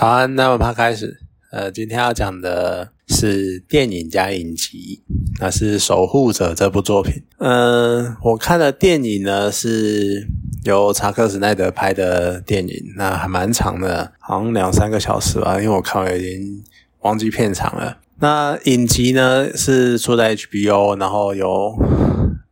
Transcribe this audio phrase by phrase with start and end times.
[0.00, 1.18] 好啊，那我们开始。
[1.50, 5.02] 呃，今天要讲的是电影加影集，
[5.40, 7.20] 那是《守护者》这部作品。
[7.38, 10.28] 嗯，我看的电影呢是
[10.62, 16.62] 由查克·史奈德拍的电影，那还蛮长的，好像两三个小时吧，因为我看完已经
[17.00, 17.98] 忘记片长了。
[18.20, 21.74] 那影集呢是出在 HBO，然后有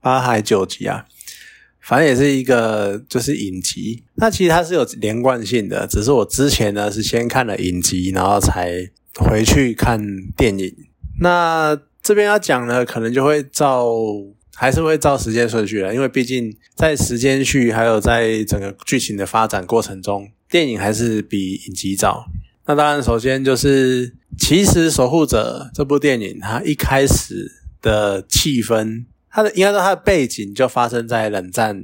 [0.00, 1.04] 八还九集啊。
[1.86, 8.90] 反正也是一个就是影集，那其实它是有连贯性的，只是我之前呢是先看了影集，然后才
[9.20, 10.04] 回去看
[10.36, 10.74] 电影。
[11.20, 13.86] 那这边要讲呢，可能就会照
[14.56, 22.26] 还是会照时间顺序了，因为毕竟在时间序还有在整个剧情的发展过程中，电影还是比影集早。
[22.66, 27.48] 那当然，首先就是其实《守护者》这部电影，它一开始
[27.80, 29.04] 的气氛。
[29.36, 31.78] 它的应该说它的背景就发生在冷战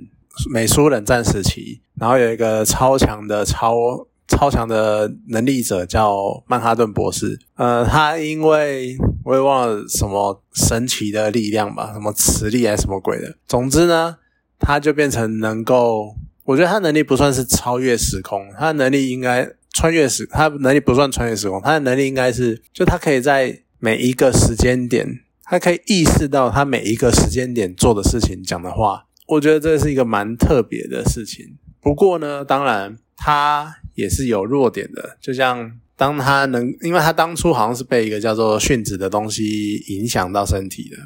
[0.50, 14.16] 美苏冷战时期，然后有一个超强的超超强的能力者叫曼哈顿博士，呃，他因为我也忘了什么神奇的力量吧，什么磁力还是什么鬼的，总之呢，
[14.58, 25.20] 他就变成能够，我觉得他能力不算是超越时空，他的能力应该穿越时，他能力不算穿越时空，他的能力应该是就他可以在每一个时间点。
[25.52, 31.58] 他可以意识到他每一个时间点做的事情、讲的话，我觉得这是一个蛮特别的事情。
[31.78, 35.18] 不过呢，当然他也是有弱点的。
[35.20, 40.96] 就像当他能，因为他当初好像是被一个叫做殉职的东西影响到身体的，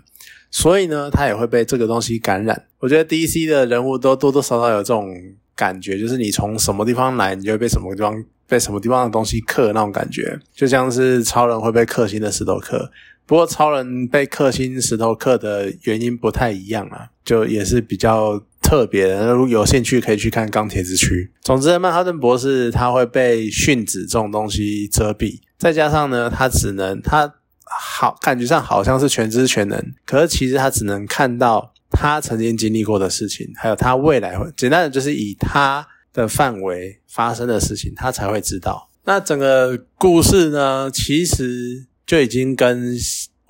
[0.52, 2.66] 所以呢，他也会被这个东西感染。
[2.78, 5.12] 我觉得 DC 的人物都多多少少有这种
[5.56, 12.92] 感觉，就是你从什么地方来，你就会被什么地方被什么地方的东西克那种感觉，就像是超人会被克星的石头克。
[13.26, 19.32] 不过，超人被克星石头克的原因不太一样啊，就也是比较特别的。
[19.32, 21.32] 如果有兴趣，可以去看钢铁之躯。
[21.42, 38.88] 总之，曼哈顿博士他会被殉子这种东西遮蔽，再加上呢，他只能他好感觉上好像是全知全能，可是其实他只能看到他曾经经历过的事情，还有他未来会简单的就是以他的范围发生的事情，他才会知道。
[39.04, 41.86] 那整个故事呢，其实。
[42.06, 42.94] 就已经跟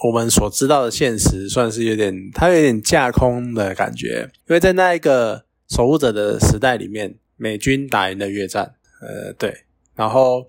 [0.05, 4.31] 我们所知道的现实算是有点，它有点架空的感觉。
[4.49, 10.47] 因为在那一个守护者的时代里面，美军打赢了越战，呃，对，然后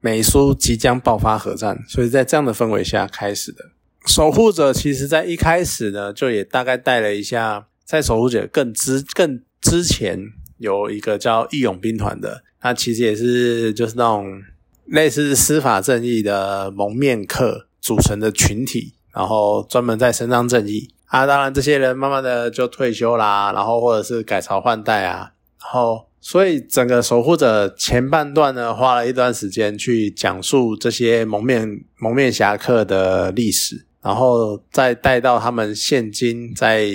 [0.00, 3.64] 美苏即将爆发核战，所以在这样的氛围下开始的
[4.06, 10.18] 守护者，其实在一开始呢，就也大概带了一下，在守护者更之更之前
[10.58, 14.42] 有一个叫义勇兵团的，它其实也是就是那种。
[14.90, 21.26] 类似司法正义的蒙面客组成的群体，然后专门在伸张正义啊。
[21.26, 25.32] 当然，这些人慢慢的就退休啦，然后或者是改朝换代啊。
[25.60, 36.88] 然后，所以整个守护者前半段呢，花了一段时间去讲述这些蒙面蒙面侠客的历史，然后再带到他们现今在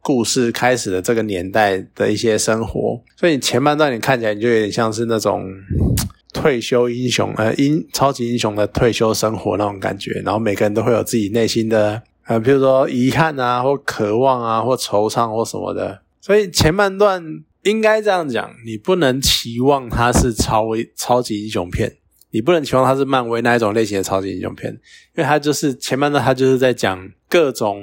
[0.00, 3.02] 故事开始的这个年代的一些生活。
[3.16, 5.44] 所以前半段你看起来你就有点像是那种。
[6.34, 16.02] 退休英雄，呃，英超级英雄的退休生活那种感觉，然后每个人都会有自己内心的，呃，比如说遗憾啊，或渴望啊，或惆怅或什么的。
[16.20, 17.22] 所以前半段
[17.62, 21.96] 应该这样讲，你不能期望它是超超级英雄片，
[22.32, 24.72] 你不能期望它是漫威那一种类型的超级英雄片，
[25.16, 27.82] 因为它就是前半段它就是在讲各种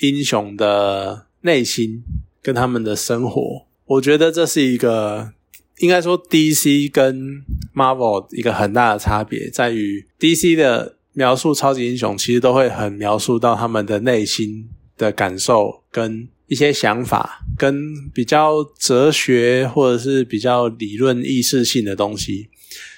[0.00, 2.02] 英雄的内心
[2.42, 3.66] 跟他们的生活。
[3.86, 5.32] 我觉得这是一个。
[5.82, 7.42] 应该说，DC 跟
[7.74, 17.74] Marvel 一个很大的差别在于，DC 的描述超级英雄其实都会很描述到他们的内心的感受跟一些想法，跟
[18.14, 22.48] 比较哲学或者是比较理论意识性的东西，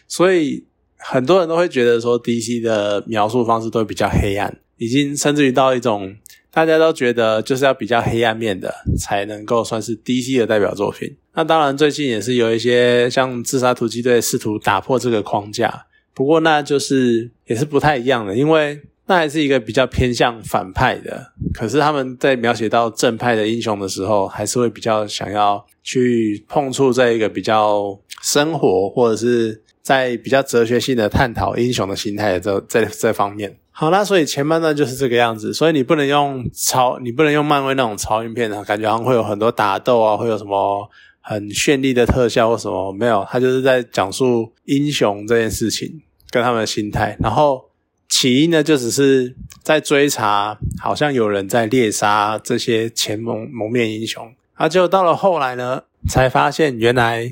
[0.07, 0.67] 所以
[0.99, 6.15] 很多人都会觉得说，DC 的描述方式都比较黑暗，已经甚至于到一种。
[6.55, 11.17] 大家都觉得就是要比较黑暗面的才能够算是 DC 的代表作品。
[11.35, 21.33] 那当然，最近也是有一些像自杀突击队试图打破这个框架，不过那就是也是不太一样的，因为那还是一个比较偏向反派的。
[21.53, 33.57] 可是他们在描写到正派的英雄的时候，还是会比较想要去碰触这一个比较生活，或者是在比较哲学性的探讨英雄的心态的这这这方面。
[33.71, 40.89] 好啦所以前半段就是这个样子，所以你不能用超，你不能用漫威那种超英片啊，感觉好像会有很多打斗啊，会有什么
[41.21, 46.01] 很绚丽的特效或什么，没有，他就是在讲述英雄这件事情
[46.31, 47.17] 跟他们的心态。
[47.21, 47.65] 然后
[48.09, 57.29] 起因呢，就只是在追查，好像有人在猎杀这些前蒙蒙面英雄，啊，就到了后来呢，才发现原来，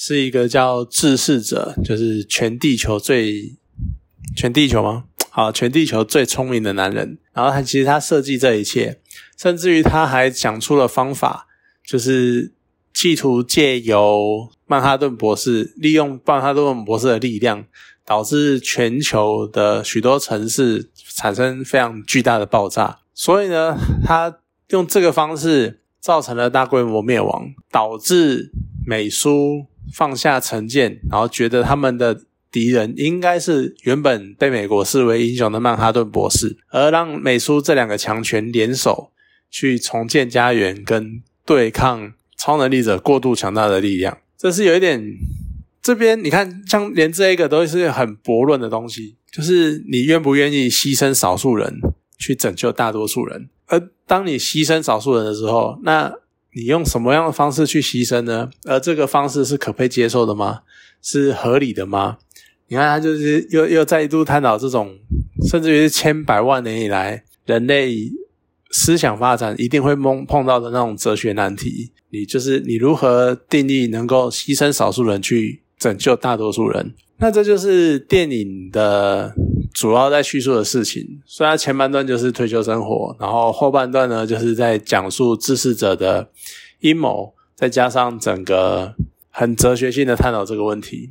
[0.00, 3.56] 是一个叫治世者，就是全地球最
[4.36, 5.06] 全地球吗？
[5.28, 7.18] 好，全地球最聪明的男人。
[7.32, 9.00] 然后他其实他设计这一切，
[9.36, 11.48] 甚至于他还想出了方法，
[11.84, 12.52] 就是
[12.94, 17.64] 企图借由曼哈顿博士，利用曼哈顿博士的力量，
[18.06, 23.00] 导致全球的许多城市产生非常巨大的爆炸。
[23.12, 28.52] 所以呢，他用这个方式造成了大规模灭亡，导致
[28.86, 32.22] 美苏放下成见，然后觉得他们的。
[32.50, 39.12] 敌人应该是原本被美国视为英雄的曼哈顿博士，而让美苏这两个强权联手
[39.50, 45.04] 去重建家园，跟对抗超能力者过度强大的力量，这是有一点。
[45.82, 51.78] 这边你看，像连这一个都是很驳论的东西，就是你愿不愿意牺牲少数人
[52.18, 53.50] 去拯救大多数人？
[53.66, 56.10] 而当你牺牲少数人的时候，那
[56.58, 58.50] 你用什么样的方式去牺牲呢？
[58.64, 60.62] 而这个方式是可被接受的吗？
[61.00, 62.18] 是合理的吗？
[62.66, 64.98] 你看，他就是又又再度探讨这种，
[65.48, 68.10] 甚至于千百万年以来人类
[68.72, 71.92] 思想发展一定会碰碰到的那种哲学难题。
[72.10, 76.92] 你就是你如何定义能够牺牲少数人去拯救大多数人？
[77.18, 79.32] 那这就是电影的
[79.78, 81.22] 主要在叙述的事情。
[81.24, 86.28] 虽然前半段就是退休生活，然后后半段呢就是在讲述自视者的
[86.80, 88.96] 阴谋，再加上整个
[89.30, 91.08] 很哲学性的探讨这个问题。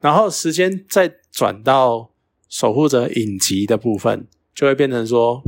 [0.00, 2.10] 然后时间再转到
[2.48, 5.40] 守护者影集的部分，就会变成说，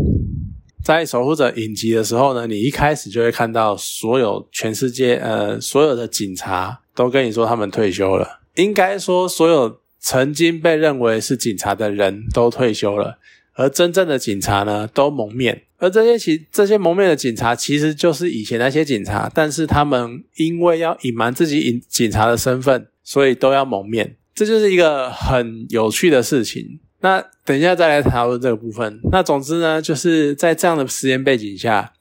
[0.85, 13.19] 在守护者影集的时候呢，你一开始就会看到所有全世界呃所有的警察都跟你说他们退休了，应该说所有曾经被认为是警察的人都退休了，
[13.55, 24.17] 而真正的警察呢都蒙面，而这些其这些蒙面的警察其实就是以前那些警察，但是他们因为要隐瞒自己警警察的身份，所以都要蒙面。
[24.35, 26.81] 这就是一个很有趣的事情。
[27.01, 29.01] 那等一下再来讨论这个部分。
[29.11, 31.95] 那总之呢，就是在这样的时间背景下，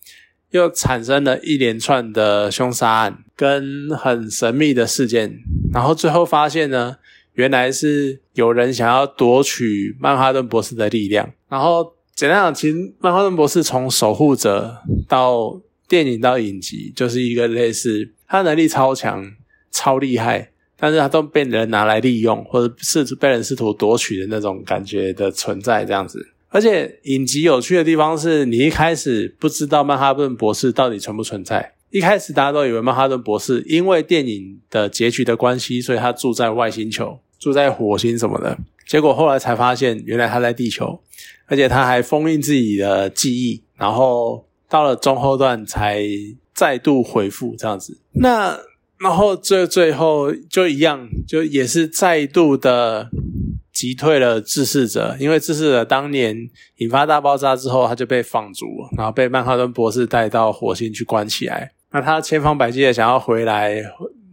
[0.51, 5.39] 又产生了一连串的凶杀案跟很神秘的事件。
[5.71, 6.97] 然后最后发现呢，
[7.33, 11.31] 原来是有人想要夺取曼哈顿博士的力量。
[11.49, 14.77] 然后简单讲，其实曼哈顿博士从守护者
[15.07, 19.31] 到电影到影集，就是一个类似他能力超强、
[19.71, 20.49] 超厉害。
[20.75, 26.27] 但是他都被人拿来利用，或者试图被人试图夺取的那种感觉的存在，这样子。
[26.49, 31.73] 而且影集有趣的地方是，你一开始不知道曼哈顿博士到底存不存在。
[31.93, 38.57] 一开始大家都以为曼哈顿博士因为电影的结局的关系，所以他住在外星球，住在火星什么的。
[38.87, 40.99] 结果后来才发现，原来他在地球，
[41.45, 46.03] 而且他还封印自己的记忆，然后到了中后段才
[46.53, 47.99] 再度回复这样子。
[48.13, 48.59] 那。
[48.99, 53.09] 然后最最后就一样，就也是再度的
[53.73, 61.73] 击退了自视者，因为自视者当年引发大爆炸之后，他就被放逐，然后被曼哈顿博士带到火星去关起来。
[61.93, 63.75] 那他千方百计的想要回来，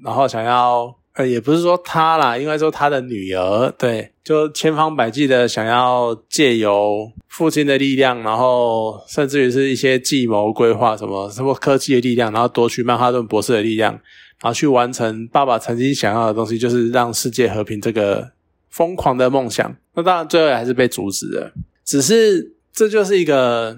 [0.02, 14.00] 然后想要呃，也不是说他啦，应该说他的女儿，对，就千方百计的想要借由父亲的力量，然后甚至于是一些计谋规划什么什么科技的力量，然后夺取曼哈顿博士的力量。
[14.42, 18.26] 然后去完成爸爸曾经想要的东西，就是让世界和平这个
[18.70, 19.76] 疯狂的梦想。
[19.94, 21.52] 那当然最后还是被阻止了。
[21.84, 23.76] 只是这就是一个，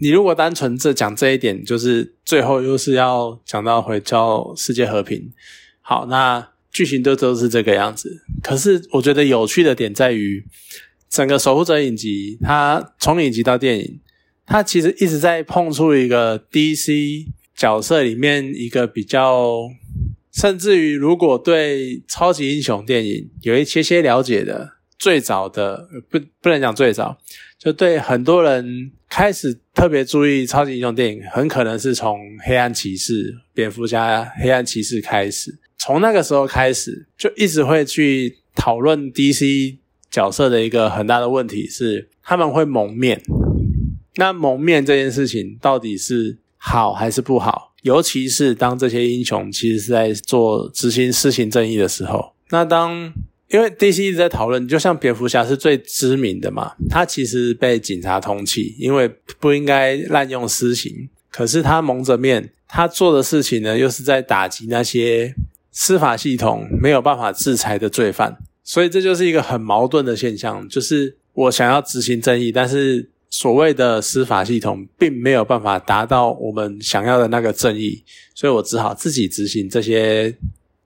[0.00, 5.32] 你如果单纯这讲这一点，就是最后又是要讲到回教世界和平。
[5.80, 8.22] 好，那剧情都都是这个样子。
[8.42, 10.44] 可是我觉得有趣的点在于，
[11.08, 14.00] 整个守护者影集，它从影集到电影，
[14.46, 17.26] 它其实一直在碰触一个 DC。
[17.56, 19.70] 角色里面一个比较，
[20.32, 27.16] 甚至于如果对超级英雄电影有一些些了解的，最早的不不能讲最早，
[27.56, 39.76] 就对很多人开始特别注意超级英雄电影，很可能是从黑暗骑士、蝙蝠侠、黑暗骑士开始，从那个时候开始就一直会去讨论 DC
[40.10, 43.22] 角色的一个很大的问题是他们会蒙面，
[44.16, 46.38] 那蒙面这件事情到底是？
[46.56, 47.74] 好还是不好？
[47.82, 52.32] 尤其是当这些英雄其实是在做执行施行正义的时候。
[52.48, 53.12] 那当
[53.48, 59.08] 因为 DC 一直在讨论，就像蝙蝠侠是最知名的嘛，他其实被警察通缉，因为
[59.38, 61.08] 不应该滥用私刑。
[61.30, 65.34] 可是他蒙着面，他做的事情呢，又是在打击那些
[65.70, 68.36] 司法系统没有办法制裁的罪犯。
[68.62, 73.10] 所以这就是一个很矛盾的现象，就是我想要执行正义，但是。
[73.30, 78.00] 所谓的司法系统并没有办法达到我们想要的那个正义，
[78.32, 80.32] 所以我只好自己执行这些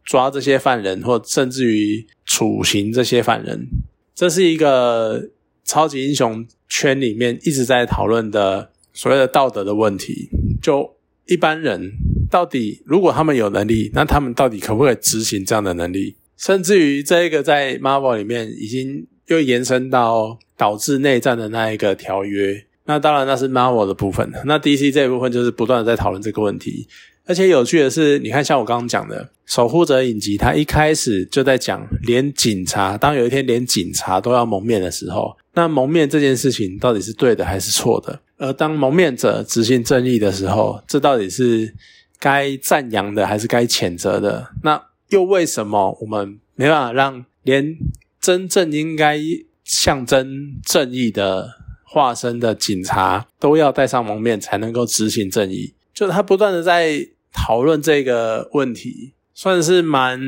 [0.09, 3.69] 抓这些犯人，或甚至于处刑这些犯人。
[4.15, 5.29] 这是一个
[5.67, 10.31] 超级英雄圈里面一直在讨论的所谓的道德的问题。
[10.63, 10.97] 就
[11.27, 11.93] 一般人
[12.31, 16.17] 到底，如果他们有能力，那他们到底可不可以执行这样的能力？
[16.39, 22.65] 甚至于这一个在 Marvel 里面已经又延伸到导致内战的那一个条约。
[22.87, 24.33] 那当然那是 Marvel 的部分。
[24.47, 26.89] 那 DC 这一部分就是不断的在讨论这个问题。
[27.29, 38.19] 而且有趣的是，你看，像我刚刚讲的《守护者》影集，它一开始就在讲，连警察当有一天连警察都要蒙面的时候，那蒙面这件事情到底是对的还是错的？
[38.39, 41.75] 而当蒙面者执行正义的时候，这到底是
[42.19, 44.49] 该赞扬的还是该谴责的？
[44.63, 47.77] 那又为什么我们没办法让连
[48.19, 49.21] 真正应该
[49.65, 51.51] 象征正义的
[51.85, 55.75] 化身的警察都要戴上蒙面才能够执行正义？
[55.93, 57.07] 就他不断的在。
[57.33, 60.21] 讨论这个问题，算是蛮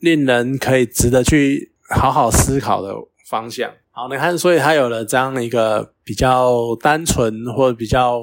[0.00, 2.94] 令人可以值得去好好思考的
[3.28, 3.70] 方向。
[3.90, 8.20] 好，你看，所以他有了这样一个比较单纯或者比较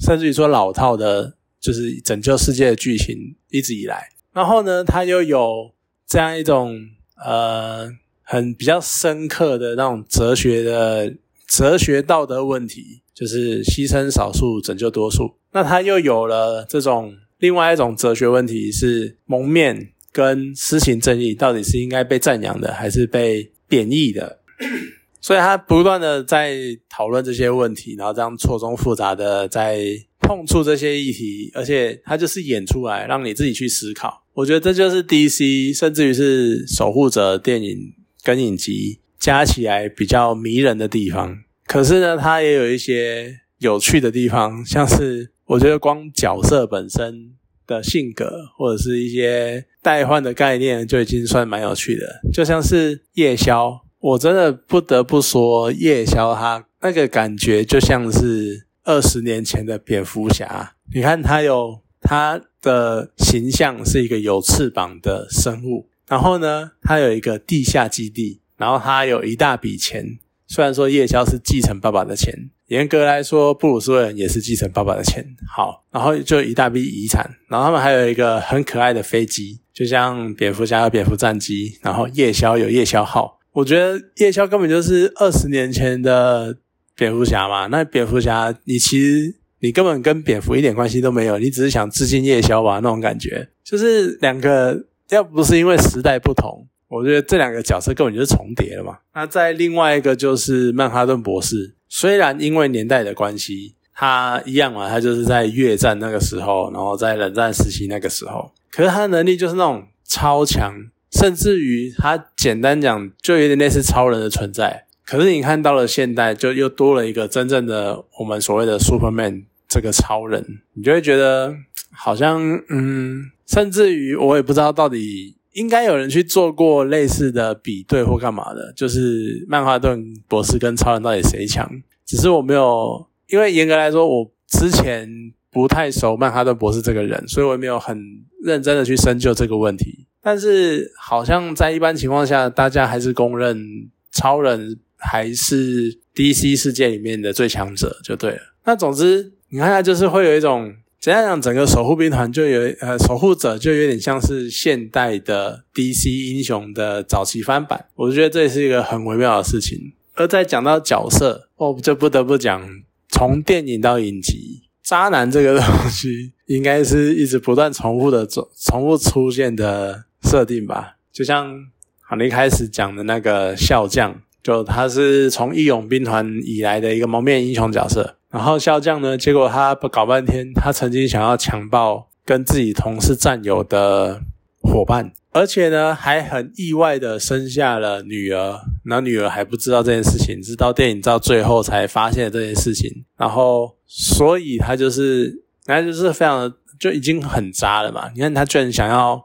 [0.00, 4.08] 甚至于说老套的，就是拯救世界的剧情一直以来。
[4.32, 5.72] 然后呢，他又有
[6.06, 6.78] 这样一种
[7.24, 7.90] 呃
[8.22, 11.14] 很比较深刻的那种哲学的
[11.46, 15.34] 哲学道德问题，就是牺牲少数拯救多数。
[15.52, 17.16] 那他又有了这种。
[17.38, 24.40] 另外一种哲学问题是蒙面跟施行正义到底是应该被赞扬的还是被贬义的？
[25.20, 26.56] 所以他不断的在
[26.88, 29.84] 讨论这些问题，然后这样错综复杂的在
[30.20, 34.24] 碰触这些议题，而且他就是演出来让你自己去思考。
[34.34, 37.92] 我觉得这就是 DC 甚至于是守护者电影
[38.24, 41.38] 跟影集加起来比较迷人的地方。
[41.66, 45.30] 可是呢，它也有一些有趣的地方，像是。
[45.48, 47.32] 我觉得光角色本身
[47.66, 60.74] 的性格或者是一些代换的概念就已经算蛮有趣的，就像是夜宵，我真的不得不说，夜宵他那个感觉就像是二十年前的蝙蝠侠。
[60.94, 70.18] 你看他有他的形象是一个有翅膀的生物，然后呢，他有一个地下基地，然后他有一大笔钱。
[70.48, 72.34] 虽然说夜宵是继承爸爸的钱，
[72.68, 75.22] 严格来说，布鲁斯韦恩也是继承爸爸的钱。
[75.46, 83.38] 好，然后就一大笔遗产，然后他们还有一个很可爱的飞机，就像蝙蝠侠有蝙蝠战机，然后夜宵有夜宵号。
[83.52, 86.56] 我觉得夜宵根本就是二十年前的
[86.96, 87.66] 蝙蝠侠嘛。
[87.66, 92.76] 那蝙蝠侠，你其实你根本跟蝙蝠一点关系都没有，你只是想致敬夜宵吧？
[92.82, 96.66] 那种感觉，就是两个要不是因为时代不同。
[96.88, 98.98] 我觉得这两个角色根本就是重叠了嘛。
[99.14, 110.74] 那在另外一个就是曼哈顿博士，虽然因为年代的关系，他一样嘛，他就是在越战那个时候，然后在冷战时期那个时候，可是他的能力就是那种超强，
[111.12, 114.86] 甚至于他简单讲就有点类似超人的存在。
[115.04, 121.54] 可是你看到了现代，就又多了一个真正的我们所谓的 Superman 这个超人，你就会觉得
[121.90, 122.40] 好像
[122.70, 125.34] 嗯，甚至于我也不知道到底。
[125.52, 131.68] 应该有人去做过类似的比对或干嘛的，就是曼哈顿博士跟超人到底谁强？
[132.06, 135.08] 只是我没有，因为严格来说，我之前
[135.50, 137.98] 不太熟曼哈顿博士这个人，所以我也没有很
[138.42, 140.06] 认真的去深究这个问题。
[140.22, 148.40] 但是好像在一般情况下，大家还是公认超人还是 DC 世界里面的最强者就对了。
[148.64, 150.74] 那总之，你看，就是会有一种。
[151.00, 151.40] 怎样讲？
[151.40, 157.86] 整个守护兵团就有呃，守护者就有点像是现代的 DC 英雄的早期翻版。
[157.94, 159.92] 我觉得这是一个很微妙的事情。
[160.14, 162.68] 而在讲到角色，哦，就不得不讲，
[163.08, 170.96] 从电影到影集，渣男这个东西应该是一直不断重复的、重重复出现的设定吧。
[171.12, 171.54] 就像
[172.00, 178.16] 好，一开始讲的那个笑匠，就他是从义勇兵团以来的一个蒙面英雄角色。
[178.30, 179.16] 然后笑将呢？
[179.16, 184.20] 结果他不搞半天，他曾经想要强暴跟自己同事战友的
[184.60, 188.60] 伙伴，而且呢还很意外的生下了女儿。
[188.84, 193.04] 那女儿还不知道这件事情，直到电影到最后才发现这件事情。
[193.16, 198.10] 然后，所以他就是，那就是非常的就已经很渣了嘛。
[198.14, 199.24] 你看他居然想要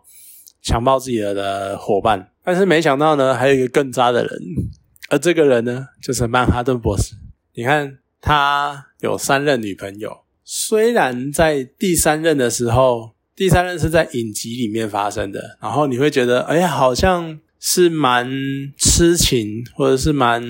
[0.62, 4.40] 强暴自己的伙伴，但是没想到呢，还有一个更渣的人，
[5.10, 7.16] 而这个人呢，就是曼哈顿博士。
[7.54, 7.98] 你看。
[8.26, 18.32] 他有三任女朋友，虽然在第三任的时候，第三任是在影集里面发生的，然后你会觉得，哎，好像是蛮
[18.78, 20.42] 痴情，或者是蛮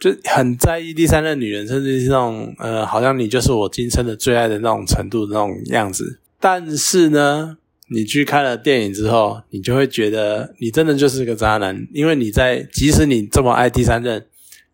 [0.00, 6.20] 就很在意第三任女人，甚至是那种呃，好像你就是我今生的最爱的那种程度的那种样子。
[6.40, 7.58] 但是呢，
[7.88, 14.24] 你去看了电影之后，你就会觉得你真的就是个渣男，因为你在即使你这么爱第三任，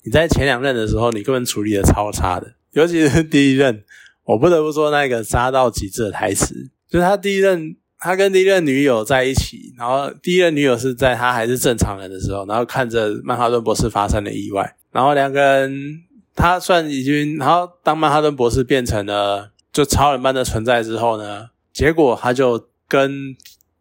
[0.04, 3.82] 你在前两任的时候，你根本处理的超差的，尤其是第一任，
[4.24, 16.02] 我不得不说那个渣到极致的台词，就是他第一任，他跟第一任女友在一起，然后第一任女友是在他还是正常人的时候，然后看着曼哈顿博士发生了意外，然后两个人
[16.34, 22.68] 他算已经，然后当曼哈顿博士变成了就超人般的存在之后呢，结果他就。
[22.86, 23.34] 跟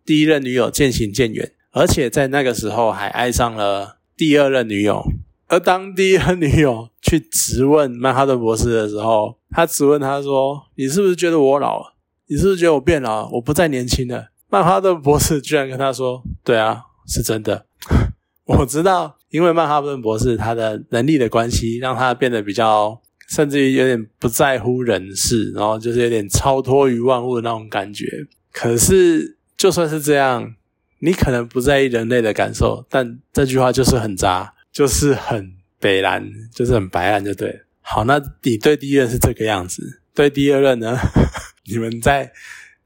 [0.05, 5.05] 第一任女友渐行渐远，而且在那个时候还爱上了第二任女友。
[5.53, 11.93] 而当第一任女友去质问曼哈顿博士的时候，他质问他说：“你是不是觉得我老了？
[12.25, 13.29] 你是不是觉得我变老？
[13.33, 17.67] 我不再年轻了？”曼哈顿博士居然跟他说：“对啊，是真的。
[18.45, 28.07] 我知道，因为曼哈顿博士他的能力的关系，让他变得比较，甚至于有点不在乎人事，然后就是有点超脱于万物的那种感觉。”
[28.51, 30.55] 可是，就算是这样，
[30.97, 37.61] 你可能不在意人类的感受，但这句话就是很渣，就是很北蓝，就是很白蓝，就对。
[37.79, 40.97] 好，那你对第一任是这个样子，对第二任呢？
[41.71, 42.33] 你们在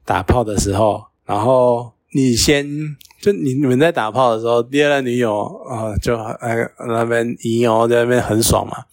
[0.04, 2.64] 打炮的时候，然后你先
[3.20, 8.84] 就你你们在打炮的时候，第二任女友啊，就呃那边淫哦，在那边很爽嘛。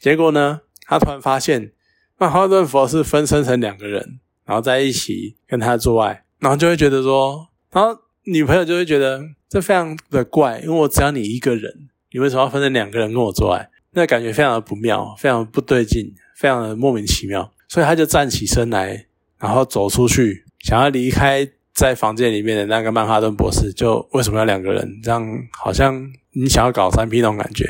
[0.00, 1.72] 结果呢，他突然发现
[2.16, 4.18] 曼哈顿佛是分身成两个人。
[4.48, 13.68] 然后在一起跟他做爱，然后就会觉得说，然后女朋友就会觉得这非常的怪，因为我只要你一个人，你为什么要分成两个人跟我做爱？
[13.92, 17.52] 那感觉非常的不妙，非常不对劲，非常的莫名其妙。
[17.68, 19.06] 所以他就站起身来，
[19.38, 23.72] 然后走出去，想要离开在房间里面的那个曼哈顿博士。
[23.72, 25.00] 就为什么要两个人？
[25.02, 27.66] 这样好像你想要搞三 P 那种感觉。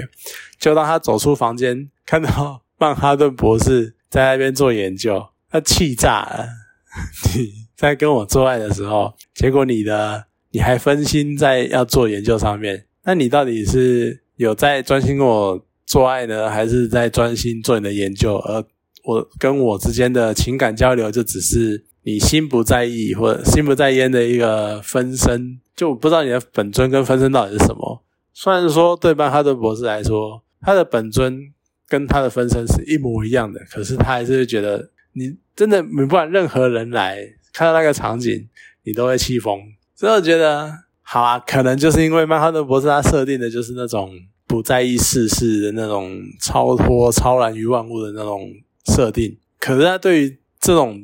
[0.59, 6.47] 就当他走出房间，看到曼哈顿博士在那边做研究，他气炸了。
[7.35, 18.37] 你在跟我做爱的时候，结果你的你还分心在要做研究上面，那你到底是有在专心跟我做爱呢，还是在专心做你的研究？
[18.37, 18.65] 而
[19.05, 28.03] 我跟我之间的情感交流，就只是你心不在意或者心不在焉的一个分身，就不知道你的本尊跟分身到底是什么。
[28.33, 31.53] 虽然说对曼哈顿博士来说，他的本尊
[31.87, 34.91] 跟他的分身是一模一样的，可是他还是会觉得。
[35.15, 37.19] 你真的，不管任何人来
[37.53, 38.49] 看到那个场景，
[38.85, 39.59] 你都会气疯。
[39.97, 40.73] 所以我觉得，
[41.11, 44.13] 好啊，可能就是因为曼哈顿博士他设定的就是那种
[44.47, 48.51] 不在意世事的那种超脱、超然于万物的那种
[48.95, 49.39] 设定。
[49.59, 51.01] 可是他对于这种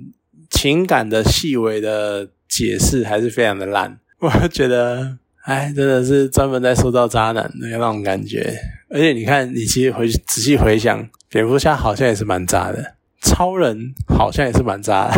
[0.50, 3.98] 情感的细微的解释还是非常的烂。
[4.18, 8.54] 我觉得，哎，真的是专门在塑造渣男的那种感觉。
[8.90, 12.96] 而且你看，你其实回仔细回想，蝙蝠侠好像也是蛮渣的。
[13.22, 15.14] 超人好像也是蛮渣，的，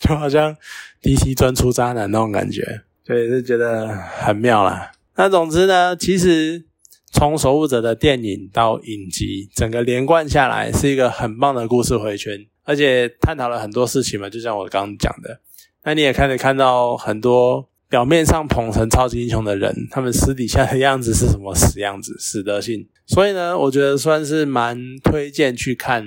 [0.00, 0.56] 就好像
[1.00, 4.92] DC 专出渣男那种感觉，所以是觉得很妙啦。
[5.16, 6.66] 那总之呢，其实
[7.10, 15.40] 从守护者的电影到影集，整个连贯下来是一个很棒的故事回圈，而且探讨了很多事情嘛，就像我刚刚讲的。
[15.84, 22.86] 那你也开始看到很多表面上捧成超级英雄的人，他们私底下的样子是什么死样子、死德性。
[23.06, 26.04] 所以呢，我觉得算是蛮推荐去看。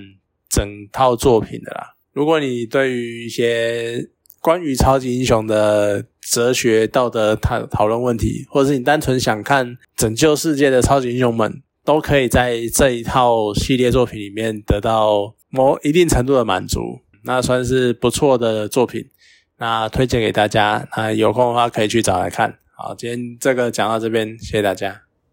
[0.54, 1.96] 整套作品的啦。
[2.12, 4.06] 如果你对于一些
[4.42, 16.80] 关于超级英雄的哲学、道德讨讨论问题，或者是你单纯想看拯救世界的超级英雄们，都可以在这一套系列作品里面得到某一定程度的满足，
[17.24, 19.06] 那算是不错的作品。
[19.58, 22.58] 那推荐给大家，那有空的话可以去找来看。
[22.76, 25.11] 好，今天这个讲到这边，谢谢大家。